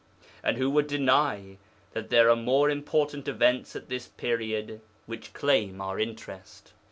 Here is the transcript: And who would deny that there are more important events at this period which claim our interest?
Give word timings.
And 0.43 0.57
who 0.57 0.71
would 0.71 0.87
deny 0.87 1.59
that 1.93 2.09
there 2.09 2.27
are 2.31 2.35
more 2.35 2.71
important 2.71 3.27
events 3.27 3.75
at 3.75 3.87
this 3.87 4.07
period 4.07 4.81
which 5.05 5.31
claim 5.31 5.79
our 5.79 5.99
interest? 5.99 6.73